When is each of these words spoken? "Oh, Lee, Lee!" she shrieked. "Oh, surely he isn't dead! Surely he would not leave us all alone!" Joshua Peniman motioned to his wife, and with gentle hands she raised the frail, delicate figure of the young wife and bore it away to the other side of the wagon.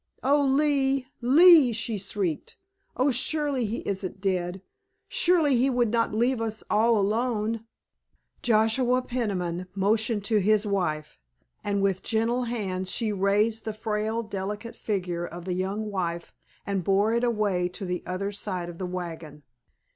"Oh, 0.23 0.43
Lee, 0.43 1.05
Lee!" 1.21 1.73
she 1.73 1.99
shrieked. 1.99 2.57
"Oh, 2.97 3.11
surely 3.11 3.67
he 3.67 3.81
isn't 3.87 4.19
dead! 4.19 4.63
Surely 5.07 5.55
he 5.57 5.69
would 5.69 5.89
not 5.91 6.11
leave 6.11 6.41
us 6.41 6.63
all 6.71 6.97
alone!" 6.97 7.65
Joshua 8.41 9.03
Peniman 9.03 9.67
motioned 9.75 10.23
to 10.23 10.41
his 10.41 10.65
wife, 10.65 11.19
and 11.63 11.83
with 11.83 12.01
gentle 12.01 12.45
hands 12.45 12.89
she 12.89 13.13
raised 13.13 13.63
the 13.63 13.73
frail, 13.73 14.23
delicate 14.23 14.75
figure 14.75 15.23
of 15.27 15.45
the 15.45 15.53
young 15.53 15.91
wife 15.91 16.33
and 16.65 16.83
bore 16.83 17.13
it 17.13 17.23
away 17.23 17.69
to 17.69 17.85
the 17.85 18.01
other 18.07 18.31
side 18.31 18.69
of 18.69 18.79
the 18.79 18.87
wagon. 18.87 19.43